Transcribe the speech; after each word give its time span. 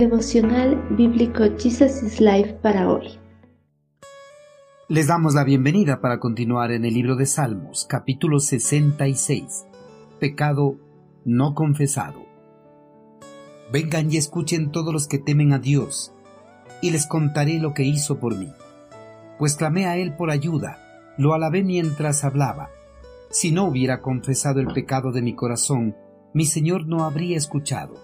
Devocional 0.00 0.82
Bíblico 0.96 1.44
Jesus 1.58 2.02
is 2.02 2.20
Life 2.22 2.54
para 2.62 2.88
hoy. 2.88 3.18
Les 4.88 5.08
damos 5.08 5.34
la 5.34 5.44
bienvenida 5.44 6.00
para 6.00 6.18
continuar 6.18 6.72
en 6.72 6.86
el 6.86 6.94
libro 6.94 7.16
de 7.16 7.26
Salmos, 7.26 7.84
capítulo 7.86 8.40
66. 8.40 9.66
Pecado 10.18 10.78
no 11.26 11.54
confesado. 11.54 12.24
Vengan 13.70 14.10
y 14.10 14.16
escuchen 14.16 14.72
todos 14.72 14.90
los 14.90 15.06
que 15.06 15.18
temen 15.18 15.52
a 15.52 15.58
Dios, 15.58 16.14
y 16.80 16.92
les 16.92 17.06
contaré 17.06 17.58
lo 17.58 17.74
que 17.74 17.84
hizo 17.84 18.18
por 18.18 18.38
mí. 18.38 18.50
Pues 19.38 19.54
clamé 19.54 19.84
a 19.84 19.98
Él 19.98 20.16
por 20.16 20.30
ayuda, 20.30 20.78
lo 21.18 21.34
alabé 21.34 21.62
mientras 21.62 22.24
hablaba. 22.24 22.70
Si 23.28 23.52
no 23.52 23.66
hubiera 23.66 24.00
confesado 24.00 24.60
el 24.60 24.68
pecado 24.68 25.12
de 25.12 25.20
mi 25.20 25.34
corazón, 25.34 25.94
mi 26.32 26.46
Señor 26.46 26.86
no 26.86 27.04
habría 27.04 27.36
escuchado. 27.36 27.96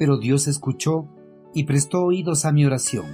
Pero 0.00 0.18
Dios 0.18 0.48
escuchó 0.48 1.08
y 1.54 1.64
prestó 1.64 2.02
oídos 2.04 2.44
a 2.44 2.52
mi 2.52 2.64
oración. 2.64 3.06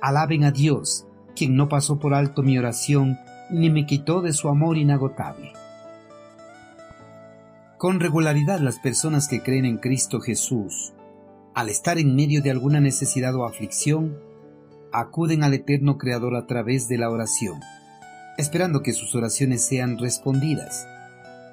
Alaben 0.00 0.44
a 0.44 0.50
Dios, 0.50 1.06
quien 1.36 1.56
no 1.56 1.68
pasó 1.68 1.98
por 1.98 2.14
alto 2.14 2.42
mi 2.42 2.58
oración 2.58 3.18
ni 3.50 3.70
me 3.70 3.86
quitó 3.86 4.22
de 4.22 4.32
su 4.32 4.48
amor 4.48 4.78
inagotable. 4.78 5.52
Con 7.78 7.98
regularidad 7.98 8.60
las 8.60 8.78
personas 8.78 9.26
que 9.26 9.42
creen 9.42 9.64
en 9.64 9.78
Cristo 9.78 10.20
Jesús, 10.20 10.92
al 11.54 11.68
estar 11.68 11.98
en 11.98 12.14
medio 12.14 12.42
de 12.42 12.50
alguna 12.50 12.80
necesidad 12.80 13.34
o 13.34 13.44
aflicción, 13.44 14.18
acuden 14.92 15.42
al 15.42 15.54
eterno 15.54 15.98
Creador 15.98 16.36
a 16.36 16.46
través 16.46 16.88
de 16.88 16.98
la 16.98 17.10
oración, 17.10 17.60
esperando 18.38 18.82
que 18.82 18.92
sus 18.92 19.14
oraciones 19.14 19.64
sean 19.66 19.98
respondidas. 19.98 20.86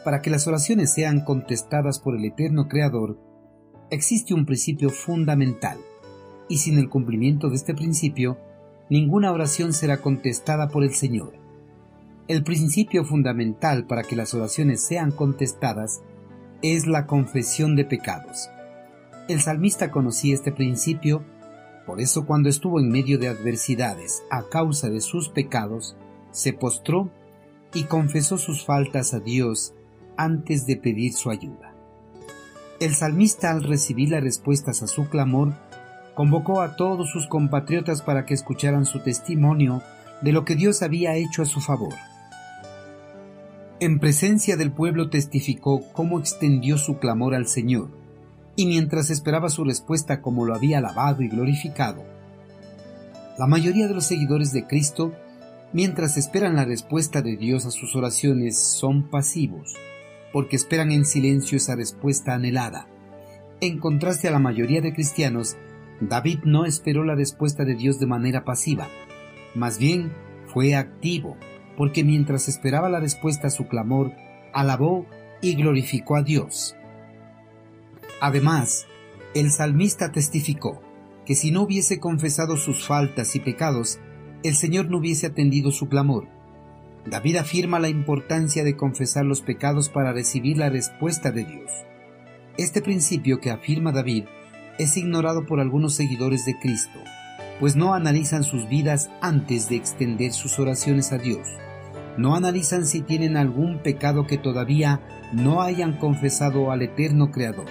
Para 0.04 0.22
que 0.22 0.30
las 0.30 0.48
oraciones 0.48 0.94
sean 0.94 1.22
contestadas 1.22 2.00
por 2.00 2.16
el 2.16 2.26
eterno 2.26 2.68
Creador, 2.68 3.20
existe 3.90 4.34
un 4.34 4.46
principio 4.46 4.90
fundamental 4.90 5.78
y 6.50 6.60
sin 6.60 6.78
el 6.78 6.90
cumplimiento 6.90 7.50
de 7.50 7.56
este 7.56 7.74
principio, 7.74 8.38
ninguna 8.90 9.32
oración 9.32 9.74
será 9.74 9.98
contestada 9.98 10.70
por 10.70 10.84
el 10.84 10.94
Señor. 10.94 11.34
El 12.28 12.44
principio 12.44 13.06
fundamental 13.06 13.86
para 13.86 14.04
que 14.04 14.16
las 14.16 14.34
oraciones 14.34 14.82
sean 14.82 15.12
contestadas 15.12 16.02
es 16.62 16.88
la 16.88 17.06
confesión 17.06 17.76
de 17.76 17.86
pecados. 17.86 18.50
El 19.28 19.42
salmista 19.42 19.92
conocía 19.92 20.34
este 20.34 20.52
principio, 20.52 21.24
por 21.86 22.02
eso 22.02 22.26
cuando 22.26 22.50
estuvo 22.50 22.80
en 22.80 22.90
medio 22.90 23.18
de 23.18 23.28
adversidades 23.28 24.24
a 24.30 24.44
causa 24.44 24.90
de 24.90 25.02
sus 25.02 25.30
pecados, 25.30 25.96
se 26.32 26.54
postró 26.54 27.10
y 27.74 27.84
confesó 27.84 28.38
sus 28.38 28.66
faltas 28.66 29.14
a 29.14 29.20
Dios 29.20 29.74
antes 30.18 30.66
de 30.66 30.78
pedir 30.78 31.14
su 31.14 31.30
ayuda. 31.30 31.74
El 32.80 32.94
salmista 32.94 33.52
al 33.52 33.64
recibir 33.64 34.12
las 34.12 34.24
respuestas 34.24 34.84
a 34.84 34.88
su 34.88 35.10
clamor 35.10 35.54
convocó 36.18 36.62
a 36.62 36.76
todos 36.76 37.12
sus 37.12 37.28
compatriotas 37.28 38.02
para 38.02 38.26
que 38.26 38.34
escucharan 38.34 38.86
su 38.86 39.02
testimonio 39.02 39.84
de 40.24 40.32
lo 40.32 40.46
que 40.46 40.56
Dios 40.56 40.82
había 40.82 41.16
hecho 41.16 41.44
a 41.44 41.46
su 41.46 41.62
favor. 41.62 41.94
En 43.80 44.00
presencia 44.00 44.58
del 44.58 44.72
pueblo 44.72 45.12
testificó 45.12 45.84
cómo 45.94 46.18
extendió 46.18 46.80
su 46.80 46.98
clamor 46.98 47.36
al 47.36 47.46
Señor, 47.46 47.92
y 48.56 48.66
mientras 48.66 49.12
esperaba 49.12 49.50
su 49.50 49.64
respuesta 49.64 50.24
como 50.24 50.44
lo 50.44 50.56
había 50.56 50.80
alabado 50.80 51.22
y 51.22 51.28
glorificado. 51.28 52.04
La 53.38 53.46
mayoría 53.46 53.88
de 53.88 53.94
los 53.94 54.06
seguidores 54.06 54.52
de 54.52 54.66
Cristo, 54.66 55.14
mientras 55.72 56.18
esperan 56.18 56.56
la 56.56 56.66
respuesta 56.66 57.22
de 57.22 57.38
Dios 57.38 57.68
a 57.68 57.70
sus 57.70 57.96
oraciones, 57.96 58.58
son 58.58 59.04
pasivos, 59.04 59.76
porque 60.34 60.56
esperan 60.56 60.92
en 60.92 61.06
silencio 61.06 61.58
esa 61.58 61.76
respuesta 61.76 62.34
anhelada. 62.34 62.88
En 63.62 63.78
contraste 63.80 64.28
a 64.28 64.32
la 64.32 64.40
mayoría 64.40 64.82
de 64.82 64.94
cristianos 64.94 65.58
David 66.00 66.40
no 66.44 66.66
esperó 66.66 67.04
la 67.04 67.16
respuesta 67.16 67.66
de 67.66 67.76
Dios 67.76 68.00
de 68.00 68.06
manera 68.06 68.44
pasiva, 68.44 68.88
más 69.56 69.80
bien 69.80 70.14
fue 70.46 70.76
activo, 70.76 71.38
porque 71.76 72.04
mientras 72.04 72.48
esperaba 72.48 72.90
la 72.90 73.00
respuesta 73.00 73.48
a 73.48 73.52
su 73.52 73.68
clamor, 73.68 74.14
alabó 74.54 75.06
y 75.42 75.56
glorificó 75.56 76.16
a 76.16 76.24
Dios. 76.24 76.76
Además, 78.20 78.88
el 79.34 79.52
salmista 79.52 80.12
testificó 80.12 80.82
que 81.26 81.36
si 81.36 81.52
no 81.52 81.64
hubiese 81.64 82.00
confesado 82.00 82.58
sus 82.58 82.86
faltas 82.88 83.36
y 83.36 83.40
pecados, 83.40 84.00
el 84.44 84.56
Señor 84.56 84.90
no 84.90 84.98
hubiese 84.98 85.28
atendido 85.28 85.72
su 85.72 85.90
clamor. 85.90 86.28
David 87.06 87.38
afirma 87.38 87.80
la 87.80 87.90
importancia 87.90 88.64
de 88.64 88.76
confesar 88.76 89.26
los 89.26 89.42
pecados 89.42 89.90
para 89.90 90.14
recibir 90.14 90.58
la 90.58 90.70
respuesta 90.70 91.32
de 91.32 91.46
Dios. 91.46 91.72
Este 92.58 92.82
principio 92.82 93.40
que 93.40 93.52
afirma 93.52 93.92
David 93.92 94.26
es 94.78 94.98
ignorado 94.98 95.46
por 95.46 95.60
algunos 95.60 95.96
seguidores 95.96 96.46
de 96.46 96.58
Cristo, 96.60 97.00
pues 97.60 97.76
no 97.76 97.94
analizan 97.94 98.44
sus 98.44 98.68
vidas 98.70 99.10
antes 99.22 99.70
de 99.70 99.76
extender 99.76 100.34
sus 100.34 100.60
oraciones 100.60 101.12
a 101.12 101.18
Dios. 101.18 101.48
No 102.18 102.36
analizan 102.36 102.86
si 102.86 103.02
tienen 103.02 103.38
algún 103.38 103.80
pecado 103.80 104.26
que 104.28 104.38
todavía 104.38 105.02
no 105.34 105.62
hayan 105.62 105.98
confesado 105.98 106.72
al 106.72 106.82
eterno 106.82 107.32
Creador. 107.32 107.68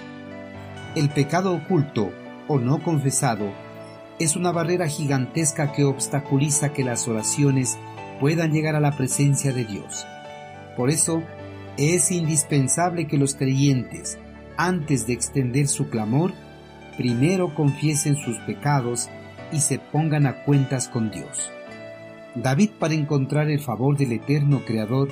El 0.95 1.09
pecado 1.09 1.53
oculto 1.53 2.11
o 2.47 2.59
no 2.59 2.81
confesado 2.81 3.51
es 4.19 4.35
una 4.35 4.51
barrera 4.51 4.87
gigantesca 4.87 5.73
que 5.73 5.83
obstaculiza 5.83 6.73
que 6.73 6.83
las 6.83 7.07
oraciones 7.07 7.77
puedan 8.19 8.51
llegar 8.51 8.75
a 8.75 8.79
la 8.79 8.95
presencia 8.95 9.53
de 9.53 9.65
Dios. 9.65 10.05
Por 10.75 10.89
eso, 10.89 11.23
es 11.77 12.11
indispensable 12.11 13.07
que 13.07 13.17
los 13.17 13.35
creyentes, 13.35 14.17
antes 14.57 15.05
de 15.05 15.13
extender 15.13 15.67
su 15.67 15.89
clamor, 15.89 16.33
primero 16.97 17.53
confiesen 17.53 18.17
sus 18.17 18.37
pecados 18.39 19.09
y 19.51 19.59
se 19.59 19.79
pongan 19.79 20.25
a 20.25 20.43
cuentas 20.43 20.89
con 20.89 21.11
Dios. 21.11 21.51
David, 22.35 22.71
para 22.79 22.93
encontrar 22.93 23.49
el 23.49 23.59
favor 23.59 23.97
del 23.97 24.11
eterno 24.11 24.61
Creador, 24.65 25.09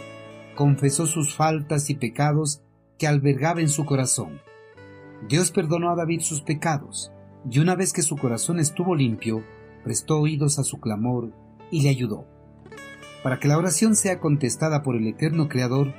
confesó 0.56 1.06
sus 1.06 1.36
faltas 1.36 1.90
y 1.90 1.96
pecados 1.96 2.62
que 2.98 3.08
albergaba 3.08 3.62
en 3.62 3.70
su 3.70 3.86
corazón. 3.86 4.42
Dios 5.28 5.52
perdonó 5.52 5.90
a 5.90 5.96
David 5.96 6.22
sus 6.22 6.42
pecados, 6.42 7.12
y 7.50 7.60
una 7.60 7.76
vez 7.76 7.94
que 7.94 8.02
su 8.02 8.18
corazón 8.18 8.60
estuvo 8.60 8.96
limpio, 8.96 9.44
prestó 9.84 10.20
oídos 10.20 10.60
a 10.60 10.64
su 10.64 10.80
clamor 10.80 11.32
y 11.72 11.82
le 11.82 11.90
ayudó. 11.90 12.26
Para 13.24 13.40
que 13.40 13.48
la 13.48 13.58
oración 13.58 13.96
sea 13.96 14.20
contestada 14.20 14.84
por 14.84 14.96
el 14.96 15.08
eterno 15.08 15.50
Creador, 15.50 15.94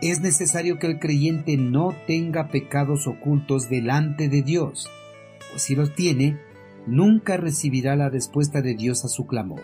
es 0.00 0.20
necesario 0.20 0.78
que 0.78 0.86
el 0.86 0.98
creyente 0.98 1.56
no 1.56 1.94
tenga 2.06 2.48
pecados 2.48 3.06
ocultos 3.06 3.68
delante 3.68 4.28
de 4.28 4.42
Dios, 4.42 4.88
si 5.56 5.74
los 5.74 5.94
tiene, 5.94 6.38
nunca 6.86 7.36
recibirá 7.36 7.96
la 7.96 8.08
respuesta 8.08 8.62
de 8.62 8.74
Dios 8.74 9.04
a 9.04 9.08
su 9.08 9.26
clamor. 9.26 9.62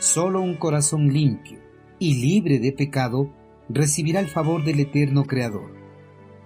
Solo 0.00 0.40
un 0.40 0.56
corazón 0.56 1.12
limpio 1.12 1.58
y 1.98 2.20
libre 2.20 2.58
de 2.58 2.72
pecado 2.72 3.32
recibirá 3.68 4.20
el 4.20 4.28
favor 4.28 4.64
del 4.64 4.80
eterno 4.80 5.24
Creador. 5.24 5.74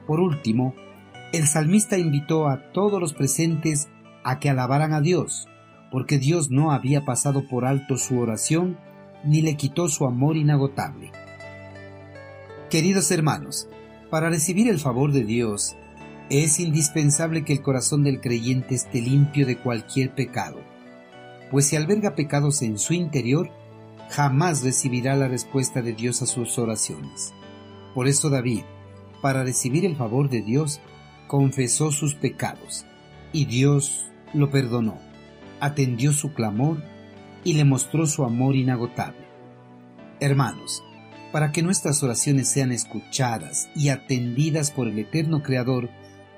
Por 0.07 0.21
último, 0.21 0.75
el 1.33 1.47
salmista 1.47 1.99
invitó 1.99 2.49
a 2.49 2.73
todos 2.73 3.01
los 3.01 3.15
presentes 3.15 3.89
a 4.23 4.39
que 4.39 4.51
alabaran 4.51 4.93
a 4.93 5.01
Dios, 5.01 5.49
porque 5.91 6.19
Dios 6.19 6.51
no 6.51 6.73
había 6.73 7.05
pasado 7.05 7.49
por 7.49 7.65
alto 7.65 7.97
su 7.97 8.19
oración 8.19 8.79
ni 9.25 9.43
le 9.43 9.57
quitó 9.57 9.89
su 9.89 10.05
amor 10.05 10.37
inagotable. 10.37 11.11
Queridos 12.71 13.11
hermanos, 13.11 13.69
para 14.11 14.31
recibir 14.31 14.69
el 14.69 14.79
favor 14.79 15.13
de 15.13 15.25
Dios 15.25 15.77
es 16.31 16.59
indispensable 16.59 17.45
que 17.45 17.53
el 17.53 17.63
corazón 17.63 18.03
del 18.03 18.21
creyente 18.21 18.75
esté 18.75 19.01
limpio 19.01 19.47
de 19.47 19.59
cualquier 19.59 20.15
pecado, 20.15 20.59
pues 21.51 21.67
si 21.67 21.77
alberga 21.77 22.15
pecados 22.15 22.63
en 22.63 22.79
su 22.79 22.95
interior, 22.95 23.51
jamás 24.11 24.65
recibirá 24.65 25.15
la 25.15 25.29
respuesta 25.29 25.83
de 25.83 25.93
Dios 25.93 26.23
a 26.23 26.27
sus 26.27 26.59
oraciones. 26.59 27.33
Por 27.95 28.09
eso 28.09 28.29
David, 28.29 28.63
para 29.23 29.45
recibir 29.45 29.85
el 29.85 29.97
favor 29.97 30.29
de 30.29 30.43
Dios, 30.43 30.81
confesó 31.29 31.93
sus 31.93 32.15
pecados, 32.15 32.85
y 33.33 33.45
Dios 33.45 34.07
lo 34.35 34.51
perdonó, 34.51 34.99
atendió 35.61 36.13
su 36.13 36.33
clamor 36.33 36.83
y 37.45 37.55
le 37.55 37.65
mostró 37.65 38.07
su 38.07 38.25
amor 38.25 38.57
inagotable. 38.57 39.27
Hermanos, 40.19 40.83
para 41.33 41.53
que 41.53 41.63
nuestras 41.63 42.03
oraciones 42.03 42.49
sean 42.49 42.73
escuchadas 42.73 43.69
y 43.75 43.91
atendidas 43.91 44.71
por 44.71 44.89
el 44.89 44.99
eterno 44.99 45.43
Creador, 45.43 45.91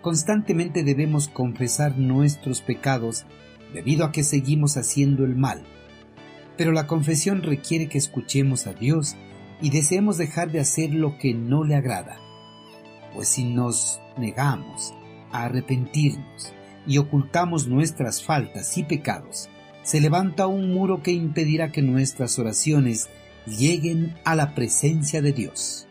Constantemente 0.08 0.84
debemos 0.84 1.28
confesar 1.28 1.98
nuestros 1.98 2.62
pecados 2.62 3.26
debido 3.74 4.06
a 4.06 4.10
que 4.10 4.24
seguimos 4.24 4.78
haciendo 4.78 5.22
el 5.26 5.36
mal. 5.36 5.66
Pero 6.56 6.72
la 6.72 6.86
confesión 6.86 7.42
requiere 7.42 7.90
que 7.90 7.98
escuchemos 7.98 8.66
a 8.66 8.72
Dios 8.72 9.16
y 9.60 9.68
deseemos 9.68 10.16
dejar 10.16 10.50
de 10.50 10.60
hacer 10.60 10.94
lo 10.94 11.18
que 11.18 11.34
no 11.34 11.62
le 11.62 11.74
agrada. 11.74 12.16
Pues 13.12 13.28
si 13.28 13.44
nos 13.44 14.00
negamos 14.16 14.94
a 15.30 15.44
arrepentirnos 15.44 16.54
y 16.86 16.96
ocultamos 16.96 17.68
nuestras 17.68 18.24
faltas 18.24 18.78
y 18.78 18.84
pecados, 18.84 19.50
se 19.82 20.00
levanta 20.00 20.46
un 20.46 20.72
muro 20.72 21.02
que 21.02 21.12
impedirá 21.12 21.70
que 21.70 21.82
nuestras 21.82 22.38
oraciones 22.38 23.10
lleguen 23.44 24.14
a 24.24 24.34
la 24.34 24.54
presencia 24.54 25.20
de 25.20 25.34
Dios. 25.34 25.87